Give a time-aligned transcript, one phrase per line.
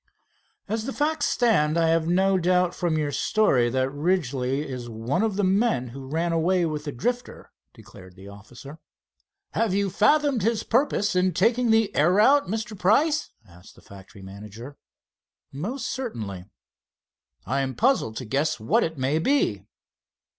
[0.67, 5.21] "As the facts stand, I have no doubt from your story that Ridgely is one
[5.21, 8.79] of the men who ran away with the Drifter," declared the officer.
[9.51, 12.75] "Have you fathomed his purpose in taking the air route, Mr.
[12.75, 14.75] Price?" asked the factory manager.
[15.51, 16.45] "Most certainly."
[17.45, 19.67] "I am puzzled to guess what it may be."